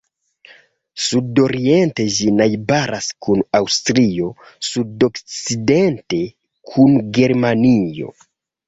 Sudoriente 1.07 2.05
ĝi 2.15 2.33
najbaras 2.39 3.11
kun 3.27 3.45
Aŭstrio, 3.61 4.33
sudokcidente 4.71 6.25
kun 6.73 7.03
Germanio. 7.21 8.15